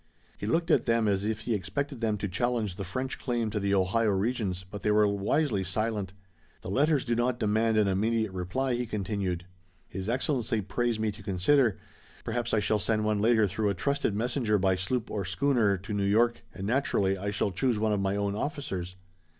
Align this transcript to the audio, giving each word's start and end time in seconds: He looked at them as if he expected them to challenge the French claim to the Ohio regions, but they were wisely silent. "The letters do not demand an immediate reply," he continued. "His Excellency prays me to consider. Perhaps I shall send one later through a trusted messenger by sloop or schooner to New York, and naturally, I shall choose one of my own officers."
He 0.35 0.47
looked 0.47 0.71
at 0.71 0.87
them 0.87 1.07
as 1.07 1.25
if 1.25 1.41
he 1.41 1.53
expected 1.53 2.01
them 2.01 2.17
to 2.17 2.27
challenge 2.27 2.75
the 2.75 2.83
French 2.83 3.19
claim 3.19 3.51
to 3.51 3.59
the 3.59 3.75
Ohio 3.75 4.09
regions, 4.09 4.65
but 4.71 4.81
they 4.81 4.89
were 4.89 5.07
wisely 5.07 5.63
silent. 5.63 6.13
"The 6.63 6.71
letters 6.71 7.05
do 7.05 7.13
not 7.13 7.39
demand 7.39 7.77
an 7.77 7.87
immediate 7.87 8.31
reply," 8.31 8.73
he 8.73 8.87
continued. 8.87 9.45
"His 9.87 10.09
Excellency 10.09 10.59
prays 10.61 10.99
me 10.99 11.11
to 11.11 11.21
consider. 11.21 11.77
Perhaps 12.23 12.51
I 12.51 12.59
shall 12.59 12.79
send 12.79 13.05
one 13.05 13.19
later 13.21 13.45
through 13.47 13.69
a 13.69 13.75
trusted 13.75 14.15
messenger 14.15 14.57
by 14.57 14.73
sloop 14.73 15.11
or 15.11 15.23
schooner 15.23 15.77
to 15.77 15.93
New 15.93 16.01
York, 16.03 16.41
and 16.51 16.65
naturally, 16.65 17.15
I 17.15 17.29
shall 17.29 17.51
choose 17.51 17.77
one 17.77 17.93
of 17.93 18.01
my 18.01 18.15
own 18.15 18.33
officers." 18.35 18.95